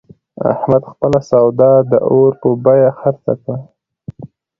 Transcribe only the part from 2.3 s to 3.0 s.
په بیه